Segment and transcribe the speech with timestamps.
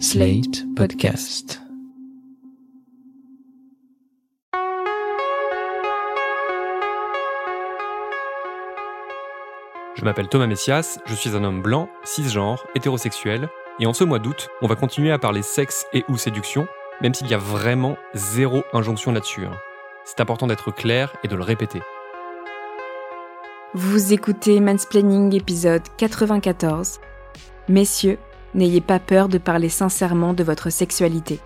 [0.00, 1.60] Slate Podcast.
[9.94, 13.48] Je m'appelle Thomas Messias, je suis un homme blanc, cisgenre, hétérosexuel,
[13.80, 16.66] et en ce mois d'août, on va continuer à parler sexe et ou séduction,
[17.00, 19.44] même s'il y a vraiment zéro injonction là-dessus.
[19.46, 19.56] hein.
[20.04, 21.80] C'est important d'être clair et de le répéter.
[23.74, 27.00] Vous écoutez Mansplaining épisode 94.
[27.68, 28.18] Messieurs,
[28.54, 31.40] n'ayez pas peur de parler sincèrement de votre sexualité.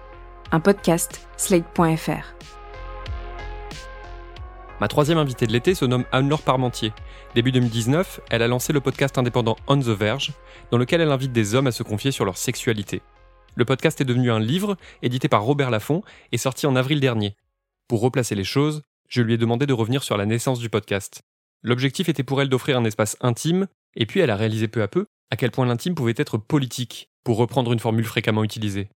[0.53, 2.35] Un podcast slate.fr.
[4.81, 6.93] Ma troisième invitée de l'été se nomme Anne-Laure Parmentier.
[7.35, 10.33] Début 2019, elle a lancé le podcast indépendant On the Verge,
[10.71, 13.03] dans lequel elle invite des hommes à se confier sur leur sexualité.
[13.57, 17.35] Le podcast est devenu un livre, édité par Robert Laffont, et sorti en avril dernier.
[17.89, 21.23] Pour replacer les choses, je lui ai demandé de revenir sur la naissance du podcast.
[21.63, 23.67] L'objectif était pour elle d'offrir un espace intime,
[23.97, 27.11] et puis elle a réalisé peu à peu à quel point l'intime pouvait être politique,
[27.25, 28.89] pour reprendre une formule fréquemment utilisée.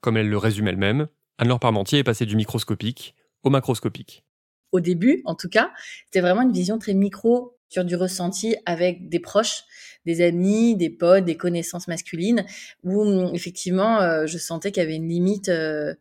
[0.00, 4.24] Comme elle le résume elle-même, Anne-Laure Parmentier est passée du microscopique au macroscopique.
[4.72, 5.72] au début, en tout cas,
[6.06, 9.64] c'était vraiment une vision très micro sur du ressenti avec des proches,
[10.06, 12.44] des amis, des potes, des connaissances masculines,
[12.84, 15.94] où effectivement, euh, je sentais qu'il y avait une limite euh,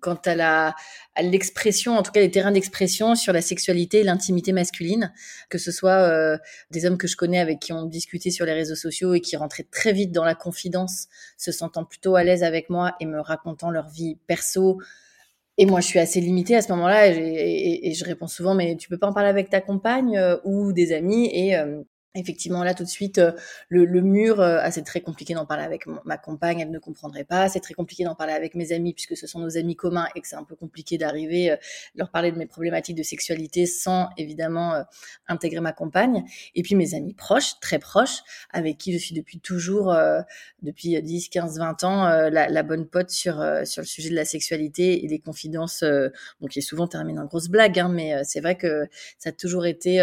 [0.00, 0.74] quant à la
[1.14, 5.12] à l'expression, en tout cas les terrains d'expression sur la sexualité et l'intimité masculine,
[5.48, 6.36] que ce soit euh,
[6.70, 9.36] des hommes que je connais avec qui on discutait sur les réseaux sociaux et qui
[9.36, 11.06] rentraient très vite dans la confidence,
[11.38, 14.78] se sentant plutôt à l'aise avec moi et me racontant leur vie perso,
[15.58, 18.88] et moi, je suis assez limitée à ce moment-là, et, je réponds souvent, mais tu
[18.88, 21.30] peux pas en parler avec ta compagne euh, ou des amis.
[21.32, 21.82] Et euh,
[22.16, 23.32] effectivement, là, tout de suite, euh,
[23.68, 26.78] le, le mur, euh, ah, c'est très compliqué d'en parler avec ma compagne, elle ne
[26.78, 27.48] comprendrait pas.
[27.48, 30.20] C'est très compliqué d'en parler avec mes amis, puisque ce sont nos amis communs et
[30.20, 31.56] que c'est un peu compliqué d'arriver, euh,
[31.94, 34.82] leur parler de mes problématiques de sexualité sans, évidemment, euh,
[35.28, 36.24] intégrer ma compagne.
[36.54, 40.20] Et puis mes amis proches, très proches, avec qui je suis depuis toujours, euh,
[40.62, 44.24] depuis 10, 15, 20 ans, la, la bonne pote sur, sur le sujet de la
[44.24, 45.84] sexualité et des confidences,
[46.40, 48.86] bon, qui est souvent terminé en grosse blague, hein, mais c'est vrai que
[49.18, 49.98] ça a toujours été,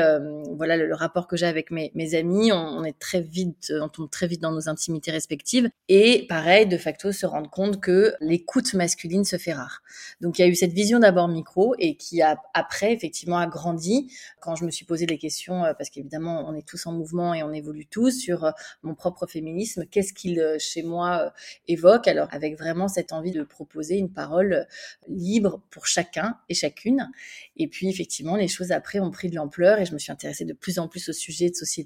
[0.55, 3.89] voilà, le, le rapport que j'ai avec mes, mes amis, on, est très vite, on
[3.89, 5.69] tombe très vite dans nos intimités respectives.
[5.89, 9.81] Et pareil, de facto, se rendre compte que l'écoute masculine se fait rare.
[10.21, 13.47] Donc il y a eu cette vision d'abord micro et qui a après effectivement a
[13.47, 16.91] grandi quand je me suis posé les questions, euh, parce qu'évidemment on est tous en
[16.91, 18.51] mouvement et on évolue tous sur euh,
[18.83, 21.29] mon propre féminisme, qu'est-ce qu'il euh, chez moi euh,
[21.67, 24.63] évoque, alors avec vraiment cette envie de proposer une parole euh,
[25.07, 27.09] libre pour chacun et chacune.
[27.57, 30.45] Et puis effectivement les choses après ont pris de l'ampleur et je me suis intéressée
[30.45, 31.82] de plus en plus au sujet de société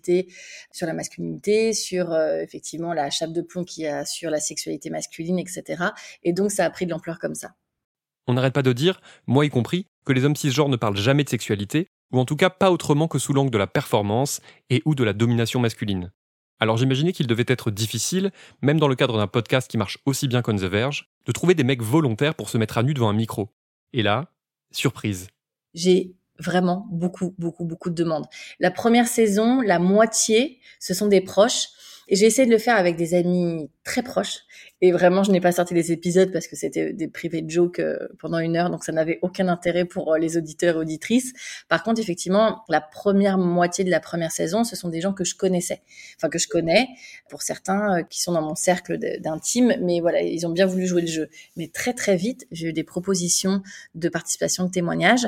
[0.72, 4.40] sur la masculinité, sur euh, effectivement la chape de plomb qu'il y a sur la
[4.40, 5.86] sexualité masculine, etc.
[6.24, 7.56] Et donc ça a pris de l'ampleur comme ça.
[8.28, 11.24] On n'arrête pas de dire, moi y compris, que les hommes cisgenres ne parlent jamais
[11.24, 14.82] de sexualité, ou en tout cas pas autrement que sous l'angle de la performance et
[14.86, 16.12] ou de la domination masculine.
[16.60, 18.32] Alors j'imaginais qu'il devait être difficile,
[18.62, 21.54] même dans le cadre d'un podcast qui marche aussi bien qu'On The Verge, de trouver
[21.54, 23.50] des mecs volontaires pour se mettre à nu devant un micro.
[23.94, 24.32] Et là,
[24.72, 25.28] surprise.
[25.74, 28.26] j'ai vraiment beaucoup, beaucoup, beaucoup de demandes.
[28.60, 31.70] La première saison, la moitié, ce sont des proches.
[32.10, 34.46] Et j'ai essayé de le faire avec des amis très proches.
[34.80, 37.80] Et vraiment, je n'ai pas sorti les épisodes parce que c'était des privés de jokes
[37.80, 41.34] euh, pendant une heure, donc ça n'avait aucun intérêt pour euh, les auditeurs et auditrices.
[41.68, 45.24] Par contre, effectivement, la première moitié de la première saison, ce sont des gens que
[45.24, 45.82] je connaissais,
[46.18, 46.88] enfin que je connais,
[47.30, 50.86] pour certains euh, qui sont dans mon cercle d'intime, mais voilà, ils ont bien voulu
[50.86, 51.30] jouer le jeu.
[51.56, 53.64] Mais très très vite, j'ai eu des propositions
[53.96, 55.28] de participation, de témoignages.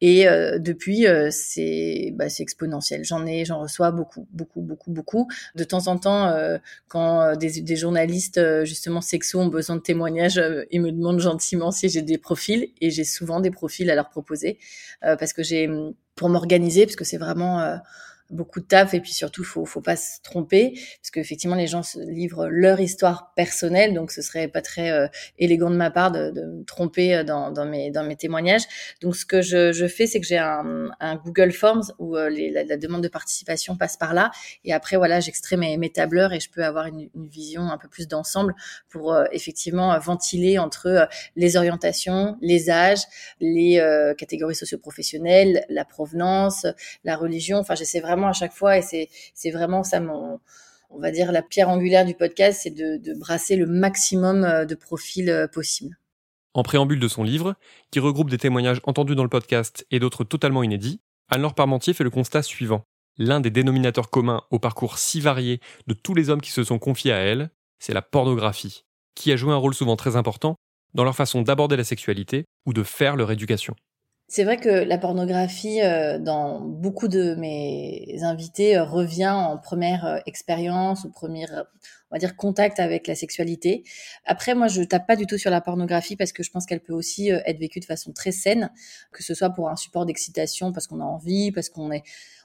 [0.00, 3.04] Et euh, depuis, euh, c'est bah, exponentiel.
[3.04, 5.28] J'en ai, j'en reçois beaucoup, beaucoup, beaucoup, beaucoup.
[5.54, 9.76] De temps en temps, euh, quand euh, des, des journalistes euh, justement sexos ont besoin
[9.76, 13.50] de témoignages, euh, ils me demandent gentiment si j'ai des profils, et j'ai souvent des
[13.50, 14.58] profils à leur proposer
[15.00, 15.68] parce que j'ai
[16.14, 17.78] pour m'organiser, parce que c'est vraiment
[18.30, 21.82] beaucoup de taf et puis surtout faut faut pas se tromper parce qu'effectivement les gens
[21.82, 25.06] se livrent leur histoire personnelle donc ce serait pas très euh,
[25.38, 28.64] élégant de ma part de, de me tromper euh, dans, dans mes dans mes témoignages.
[29.02, 32.30] Donc ce que je, je fais c'est que j'ai un, un Google Forms où euh,
[32.30, 34.30] la, la demande de participation passe par là
[34.64, 37.78] et après voilà j'extrais mes, mes tableurs et je peux avoir une, une vision un
[37.78, 38.54] peu plus d'ensemble
[38.88, 41.06] pour euh, effectivement euh, ventiler entre euh,
[41.36, 43.02] les orientations les âges
[43.40, 43.82] les
[44.18, 46.66] catégories socio-professionnelles la provenance
[47.04, 47.58] la religion.
[47.58, 50.40] Enfin j'essaie vraiment à chaque fois et c'est c'est vraiment ça mon
[50.90, 54.64] on va dire la pierre angulaire du podcast c'est de, de brasser le maximum euh,
[54.64, 55.98] de profils euh, possibles
[56.54, 57.54] En préambule de son livre,
[57.90, 61.00] qui regroupe des témoignages entendus dans le podcast et d'autres totalement inédits,
[61.30, 62.84] Anne-Laure Parmentier fait le constat suivant.
[63.16, 66.78] L'un des dénominateurs communs au parcours si varié de tous les hommes qui se sont
[66.78, 68.84] confiés à elle, c'est la pornographie,
[69.14, 70.56] qui a joué un rôle souvent très important
[70.94, 73.74] dans leur façon d'aborder la sexualité ou de faire leur éducation.
[74.26, 80.06] C'est vrai que la pornographie, euh, dans beaucoup de mes invités, euh, revient en première
[80.06, 81.66] euh, expérience ou première,
[82.10, 83.84] on va dire, contact avec la sexualité.
[84.24, 86.80] Après, moi, je tape pas du tout sur la pornographie parce que je pense qu'elle
[86.80, 88.70] peut aussi être vécue de façon très saine,
[89.12, 92.02] que ce soit pour un support d'excitation parce qu'on a envie, parce qu'on est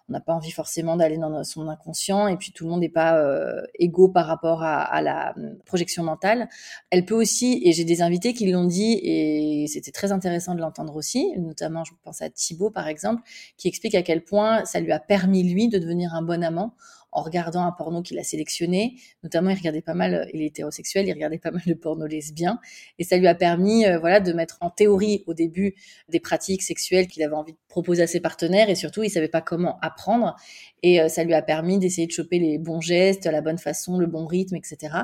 [0.10, 2.90] on n'a pas envie forcément d'aller dans son inconscient et puis tout le monde n'est
[2.90, 6.50] pas euh, égaux par rapport à, la hum, projection mentale.
[6.90, 10.60] Elle peut aussi, et j'ai des invités qui l'ont dit et c'était très intéressant de
[10.60, 13.22] l'entendre aussi, notamment je pense à Thibaut par exemple,
[13.58, 16.74] qui explique à quel point ça lui a permis lui de devenir un bon amant
[17.12, 18.96] en regardant un porno qu'il a sélectionné.
[19.24, 22.60] Notamment, il regardait pas mal, il est hétérosexuel, il regardait pas mal de porno lesbien.
[23.00, 25.76] Et ça lui a permis, euh, voilà, de mettre en théorie au début
[26.10, 28.70] des pratiques sexuelles qu'il avait envie de proposer à ses partenaires.
[28.70, 30.36] Et surtout, il savait pas comment apprendre.
[30.84, 33.98] Et euh, ça lui a permis d'essayer de choper les bons gestes, la bonne façon,
[33.98, 34.96] le bon rythme, etc.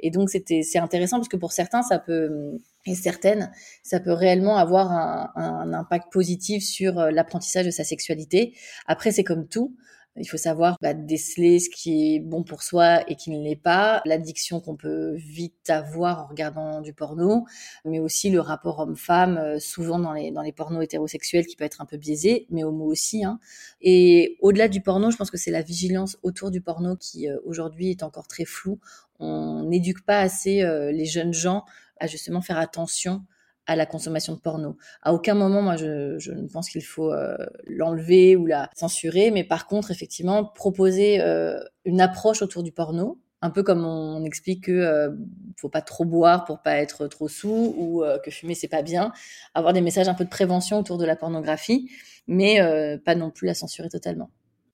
[0.00, 3.52] Et donc, c'était, c'est intéressant parce que pour certains, ça peut, et certaines,
[3.82, 8.54] ça peut réellement avoir un, un impact positif sur euh, l'apprentissage de sa sexualité.
[8.86, 9.76] Après, c'est comme tout.
[10.20, 13.56] Il faut savoir bah, déceler ce qui est bon pour soi et qui ne l'est
[13.56, 17.46] pas, l'addiction qu'on peut vite avoir en regardant du porno,
[17.84, 21.64] mais aussi le rapport homme-femme, euh, souvent dans les, dans les pornos hétérosexuels qui peut
[21.64, 23.24] être un peu biaisé, mais homo aussi.
[23.24, 23.40] Hein.
[23.80, 27.38] Et au-delà du porno, je pense que c'est la vigilance autour du porno qui euh,
[27.44, 28.78] aujourd'hui est encore très floue.
[29.18, 31.64] On n'éduque pas assez euh, les jeunes gens
[31.98, 33.22] à justement faire attention
[33.66, 34.76] à la consommation de porno.
[35.02, 37.36] À aucun moment, moi, je, ne pense qu'il faut euh,
[37.66, 43.18] l'enlever ou la censurer, mais par contre, effectivement, proposer euh, une approche autour du porno,
[43.42, 45.10] un peu comme on explique que euh,
[45.56, 48.82] faut pas trop boire pour pas être trop sous ou euh, que fumer c'est pas
[48.82, 49.12] bien,
[49.54, 51.90] avoir des messages un peu de prévention autour de la pornographie,
[52.26, 52.60] mais
[53.04, 54.30] pas non plus la censurer totalement.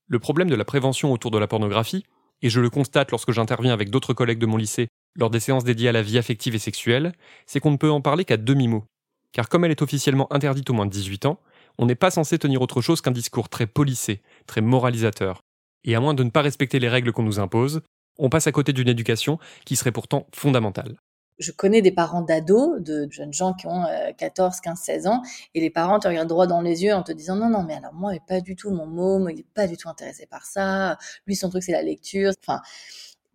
[0.07, 2.05] Le problème de la prévention autour de la pornographie,
[2.41, 5.63] et je le constate lorsque j'interviens avec d'autres collègues de mon lycée lors des séances
[5.63, 7.13] dédiées à la vie affective et sexuelle,
[7.45, 8.83] c'est qu'on ne peut en parler qu'à demi-mot.
[9.31, 11.39] Car comme elle est officiellement interdite au moins de 18 ans,
[11.77, 15.41] on n'est pas censé tenir autre chose qu'un discours très polissé, très moralisateur.
[15.83, 17.81] Et à moins de ne pas respecter les règles qu'on nous impose,
[18.17, 20.95] on passe à côté d'une éducation qui serait pourtant fondamentale.
[21.39, 23.85] Je connais des parents d'ados, de jeunes gens qui ont
[24.17, 25.21] 14, 15, 16 ans,
[25.53, 27.75] et les parents te regardent droit dans les yeux en te disant non, non, mais
[27.75, 30.45] alors moi, il pas du tout mon môme, il est pas du tout intéressé par
[30.45, 32.31] ça, lui, son truc, c'est la lecture.
[32.41, 32.61] Enfin,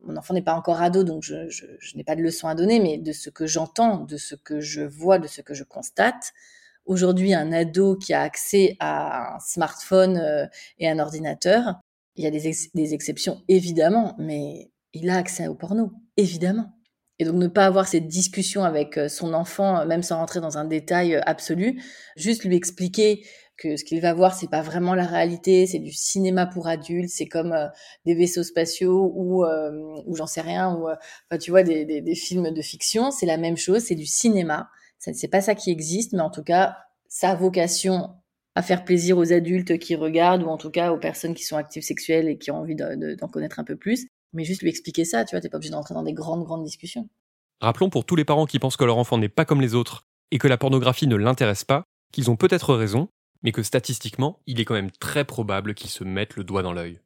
[0.05, 2.99] mon enfant n'est pas encore ado, donc je, n'ai pas de leçon à donner, mais
[2.99, 6.33] de ce que j'entends, de ce que je vois, de ce que je constate,
[6.87, 10.47] aujourd'hui, un ado qui a accès à un smartphone euh,
[10.79, 11.81] et un ordinateur,
[12.17, 16.73] il y a des, exceptions évidemment, mais il a accès au porno, évidemment.
[17.19, 20.59] Et donc ne pas avoir cette discussion avec euh, son enfant, même sans rentrer dans
[20.59, 21.81] un détail euh, absolu,
[22.17, 23.25] juste lui expliquer
[23.63, 27.11] que ce qu'il va voir c'est pas vraiment la réalité, c'est du cinéma pour adultes,
[27.11, 27.69] c'est comme euh,
[28.05, 29.71] des vaisseaux spatiaux ou euh,
[30.07, 30.97] ou j'en sais rien ou euh,
[31.31, 34.69] enfin tu vois des, films de fiction, c'est la même chose, c'est du cinéma.
[34.99, 36.77] C'est pas ça qui existe, mais en tout cas
[37.09, 38.11] sa vocation
[38.55, 41.57] à faire plaisir aux adultes qui regardent ou en tout cas aux personnes qui sont
[41.57, 44.07] actives sexuelles et qui ont envie d'en connaître un peu plus.
[44.33, 46.65] Mais juste lui expliquer ça, tu vois, t'es pas obligé d'entrer dans des grandes grandes
[46.65, 47.09] discussions.
[47.61, 50.05] Rappelons pour tous les parents qui pensent que leur enfant n'est pas comme les autres
[50.31, 53.09] et que la pornographie ne l'intéresse pas, qu'ils ont peut-être raison,
[53.43, 56.73] mais que statistiquement, il est quand même très probable qu'ils se mettent le doigt dans
[56.73, 57.01] l'œil.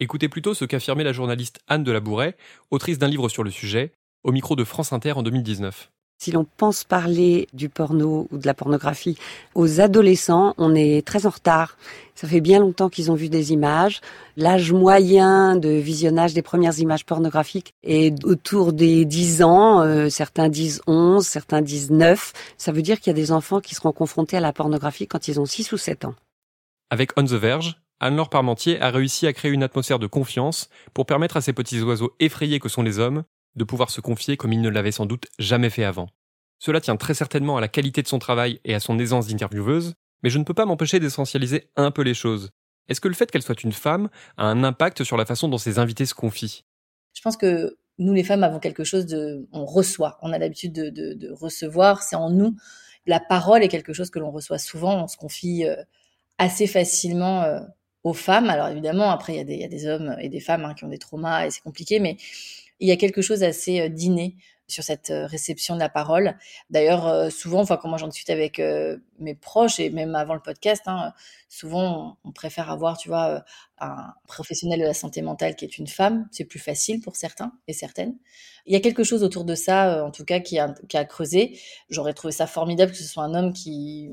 [0.00, 2.36] Écoutez plutôt ce qu'affirmait la journaliste Anne de la Bourret,
[2.70, 3.92] autrice d'un livre sur le sujet,
[4.24, 5.92] au micro de France Inter en 2019.
[6.18, 9.18] Si l'on pense parler du porno ou de la pornographie
[9.54, 11.76] aux adolescents, on est très en retard.
[12.14, 14.00] Ça fait bien longtemps qu'ils ont vu des images.
[14.36, 19.82] L'âge moyen de visionnage des premières images pornographiques est autour des 10 ans.
[19.82, 22.32] Euh, certains disent 11, certains disent 9.
[22.56, 25.28] Ça veut dire qu'il y a des enfants qui seront confrontés à la pornographie quand
[25.28, 26.14] ils ont 6 ou 7 ans.
[26.90, 31.06] Avec On the Verge, Anne-Laure Parmentier a réussi à créer une atmosphère de confiance pour
[31.06, 33.24] permettre à ces petits oiseaux effrayés que sont les hommes
[33.56, 36.08] de pouvoir se confier comme il ne l'avait sans doute jamais fait avant.
[36.58, 39.94] Cela tient très certainement à la qualité de son travail et à son aisance d'intervieweuse,
[40.22, 42.50] mais je ne peux pas m'empêcher d'essentialiser un peu les choses.
[42.88, 45.58] Est-ce que le fait qu'elle soit une femme a un impact sur la façon dont
[45.58, 46.64] ses invités se confient?
[47.14, 49.46] Je pense que nous, les femmes, avons quelque chose de...
[49.52, 52.56] On reçoit, on a l'habitude de, recevoir, c'est en nous.
[53.06, 55.76] La parole est quelque chose que l'on reçoit souvent, on se confie euh,
[56.38, 57.60] assez facilement euh,
[58.04, 58.50] aux femmes.
[58.50, 60.98] Alors évidemment, après, il y, a des hommes et des femmes hein, qui ont des
[60.98, 62.16] traumas et c'est compliqué, mais
[62.80, 66.36] il y a quelque chose assez euh, d'inné sur cette euh, réception de la parole.
[66.70, 68.60] D'ailleurs, euh, souvent, enfin, quand moi j'en discute avec
[69.18, 71.12] mes proches et même avant le podcast, hein,
[71.48, 73.44] souvent on, préfère avoir, tu vois,
[73.78, 76.28] un professionnel de la santé mentale qui est une femme.
[76.30, 78.16] C'est plus facile pour certains et certaines.
[78.66, 81.58] Il y a quelque chose autour de ça, en tout cas, qui a creusé.
[81.90, 84.10] J'aurais trouvé ça formidable que ce soit un homme qui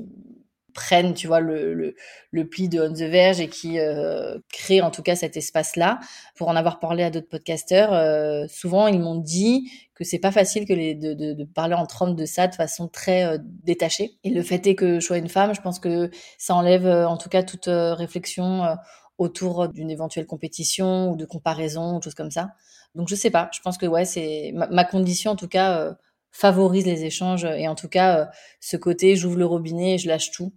[0.72, 1.94] prennent, tu vois, le, le,
[2.30, 6.00] le, pli de On the Verge et qui euh, créent en tout cas cet espace-là.
[6.36, 10.32] Pour en avoir parlé à d'autres podcasteurs, euh, souvent ils m'ont dit que c'est pas
[10.32, 13.38] facile que les, de, de, de, parler entre hommes de ça de façon très euh,
[13.40, 14.12] détachée.
[14.24, 17.06] Et le fait est que je sois une femme, je pense que ça enlève euh,
[17.06, 18.74] en tout cas toute euh, réflexion euh,
[19.18, 22.50] autour d'une éventuelle compétition ou de comparaison ou choses comme ça.
[22.94, 25.94] Donc je sais pas, je pense que ouais, c'est ma, ma condition en tout cas
[26.30, 30.30] favorise les échanges et en tout cas ce côté j'ouvre le robinet et je lâche
[30.30, 30.52] tout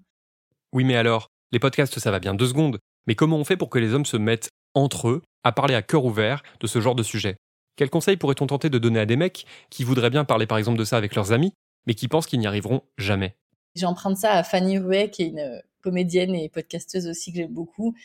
[0.75, 2.79] oui, mais alors, les podcasts, ça va bien deux secondes.
[3.07, 5.81] Mais comment on fait pour que les hommes se mettent entre eux à parler à
[5.81, 7.37] cœur ouvert de ce genre de sujet?
[7.77, 10.77] Quels conseils pourrait-on tenter de donner à des mecs qui voudraient bien parler par exemple
[10.77, 11.53] de ça avec leurs amis,
[11.87, 13.37] mais qui pensent qu'ils n'y arriveront jamais?
[13.73, 17.53] J'emprunte ça à Fanny Rouet, qui est une euh, comédienne et podcasteuse aussi que j'aime
[17.53, 17.95] beaucoup,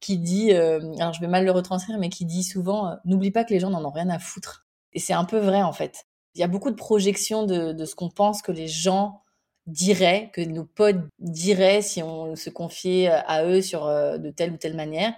[0.00, 3.30] qui dit, euh, alors je vais mal le retranscrire, mais qui dit souvent, euh, n'oublie
[3.30, 4.66] pas que les gens n'en ont rien à foutre.
[4.92, 6.04] Et c'est un peu vrai en fait.
[6.34, 9.22] Il y a beaucoup de projections de ce qu'on pense que les gens
[9.68, 14.30] dirait, que nos potes diraient si on se confiait euh, à eux sur euh, de
[14.30, 15.12] telle ou telle manière.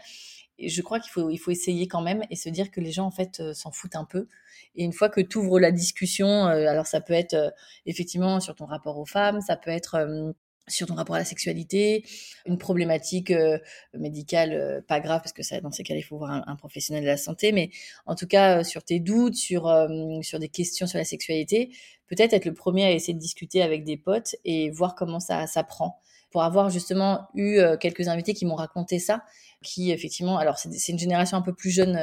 [0.59, 2.93] Et je crois qu'il faut, il faut essayer quand même et se dire que les
[2.93, 4.27] gens en fait euh, s'en foutent un peu.
[4.75, 7.53] Et une fois que tu ouvres la discussion, alors ça peut être
[7.87, 10.33] effectivement sur ton rapport aux femmes, ça peut être
[10.71, 12.05] sur ton rapport à la sexualité,
[12.47, 13.59] une problématique euh,
[13.95, 17.03] médicale euh, pas grave parce que ça dans ces cas-là il faut voir un, professionnel
[17.03, 17.71] de la santé mais
[18.07, 19.71] en tout cas euh, sur tes doutes, sur
[20.23, 21.71] sur des questions sur la sexualité,
[22.07, 25.47] peut-être être le premier à essayer de discuter avec des potes et voir comment ça
[25.47, 26.01] ça prend.
[26.31, 29.25] Pour avoir justement eu quelques invités qui m'ont raconté ça,
[29.65, 31.95] qui effectivement, alors c'est une génération un peu plus jeune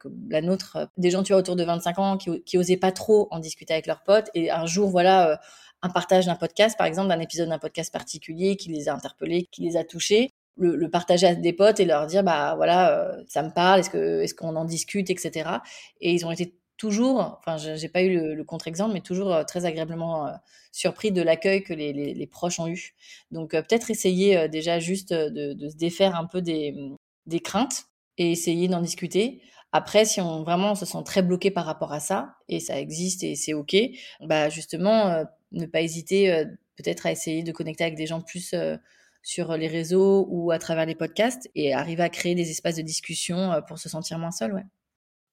[0.00, 2.90] que la nôtre, des gens tu vois autour de 25 ans qui, qui osaient pas
[2.90, 5.40] trop en discuter avec leurs potes et un jour voilà
[5.82, 9.48] un partage d'un podcast, par exemple, d'un épisode d'un podcast particulier qui les a interpellés,
[9.50, 12.92] qui les a touchés, le, le partager à des potes et leur dire, bah voilà,
[12.98, 15.50] euh, ça me parle, est-ce que est-ce qu'on en discute, etc.
[16.00, 19.44] Et ils ont été toujours, enfin, j'ai pas eu le, le contre-exemple, mais toujours euh,
[19.44, 20.32] très agréablement euh,
[20.72, 22.94] surpris de l'accueil que les, les, les, proches ont eu.
[23.30, 26.74] Donc peut-être essayer déjà juste de, de, se défaire un peu des,
[27.26, 27.86] des craintes
[28.18, 29.42] et essayer d'en discuter.
[29.72, 33.22] Après, si on vraiment se sent très bloqué par rapport à ça, et ça existe
[33.22, 33.76] et c'est ok,
[34.20, 36.44] bah justement ne pas hésiter euh,
[36.76, 38.76] peut-être à essayer de connecter avec des gens plus euh,
[39.22, 42.82] sur les réseaux ou à travers les podcasts et arriver à créer des espaces de
[42.82, 44.54] discussion euh, pour se sentir moins seul.
[44.54, 44.64] Ouais.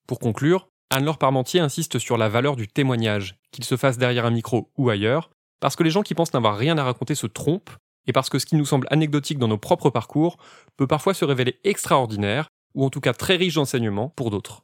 [0.08, 4.32] Pour conclure, Anne-Laure Parmentier insiste sur la valeur du témoignage, qu'il se fasse derrière un
[4.32, 5.30] micro ou ailleurs,
[5.60, 7.72] parce que les gens qui pensent n'avoir rien à raconter se trompent,
[8.06, 10.38] et parce que ce qui nous semble anecdotique dans nos propres parcours
[10.78, 14.64] peut parfois se révéler extraordinaire, ou en tout cas très riche d'enseignements pour d'autres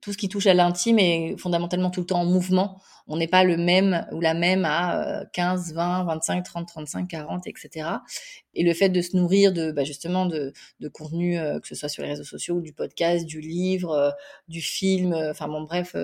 [0.00, 2.80] tout ce qui touche à l'intime est fondamentalement tout le temps en mouvement.
[3.06, 7.46] On n'est pas le même ou la même à 15, 20, 25, 30, 35, 40,
[7.46, 7.88] etc.
[8.54, 11.74] Et le fait de se nourrir de bah justement de, de contenu, euh, que ce
[11.74, 14.10] soit sur les réseaux sociaux, ou du podcast, du livre, euh,
[14.48, 15.94] du film, euh, enfin bon bref,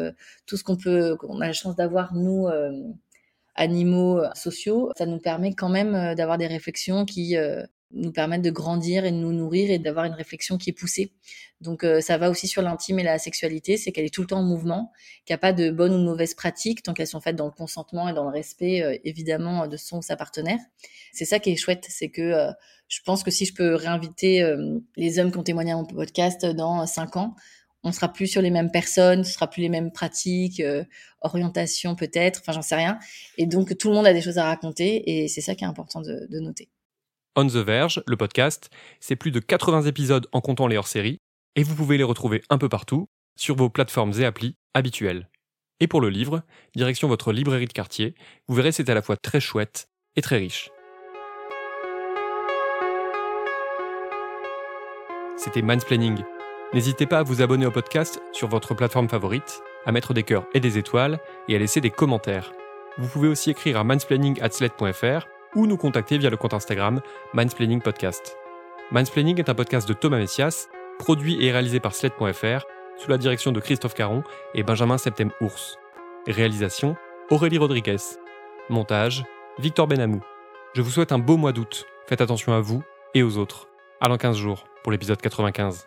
[0.46, 2.48] tout ce qu'on peut, qu'on a la chance d'avoir nous
[3.54, 7.36] animaux sociaux, ça nous permet quand même d'avoir des réflexions qui
[7.96, 11.12] nous permettent de grandir et de nous nourrir et d'avoir une réflexion qui est poussée.
[11.60, 14.26] Donc euh, ça va aussi sur l'intime et la sexualité, c'est qu'elle est tout le
[14.26, 14.92] temps en mouvement,
[15.24, 17.46] qu'il n'y a pas de bonnes ou de mauvaises pratiques tant qu'elles sont faites dans
[17.46, 20.58] le consentement et dans le respect euh, évidemment de son ou sa partenaire.
[21.12, 22.52] C'est ça qui est chouette, c'est que euh,
[22.88, 25.84] je pense que si je peux réinviter euh, les hommes qui ont témoigné à mon
[25.86, 27.34] podcast dans cinq ans,
[27.82, 30.60] on sera plus sur les mêmes personnes, ce sera plus les mêmes pratiques,
[31.20, 32.98] orientations peut-être, enfin j'en sais rien.
[33.38, 35.68] Et donc tout le monde a des choses à raconter et c'est ça qui est
[35.68, 36.68] important de, de noter.
[37.38, 41.18] On the Verge, le podcast, c'est plus de 80 épisodes en comptant les hors-séries,
[41.54, 45.28] et vous pouvez les retrouver un peu partout, sur vos plateformes et applis habituelles.
[45.80, 46.40] Et pour le livre,
[46.74, 48.14] direction votre librairie de quartier,
[48.48, 50.70] vous verrez c'est à la fois très chouette et très riche.
[55.36, 56.16] C'était Mansplaining.
[56.72, 60.46] N'hésitez pas à vous abonner au podcast sur votre plateforme favorite, à mettre des cœurs
[60.54, 62.54] et des étoiles, et à laisser des commentaires.
[62.96, 67.00] Vous pouvez aussi écrire à mansplaining.sled.fr ou nous contacter via le compte Instagram
[67.32, 68.36] Mindsplaining Podcast.
[68.92, 70.68] Mindsplaining est un podcast de Thomas Messias,
[71.00, 72.64] produit et réalisé par Sled.fr,
[72.96, 74.22] sous la direction de Christophe Caron
[74.54, 75.78] et Benjamin Septem-Ours.
[76.28, 76.96] Réalisation
[77.30, 77.96] Aurélie Rodriguez.
[78.68, 79.25] Montage
[79.58, 80.20] Victor Benamou.
[80.75, 81.86] Je vous souhaite un beau mois d'août.
[82.06, 82.82] Faites attention à vous
[83.14, 83.68] et aux autres.
[84.00, 85.86] À dans 15 jours pour l'épisode 95.